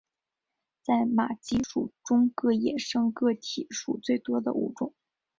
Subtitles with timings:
[0.83, 4.95] 在马鸡属中个野生个体数最多的物种。